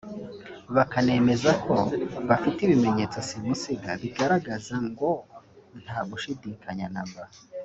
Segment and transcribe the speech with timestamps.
[0.75, 1.75] bakanemeza ko
[2.29, 5.09] bafite ibimenyetso simusiga bigaragaza ngo
[5.83, 7.23] nta gushidikanya na mba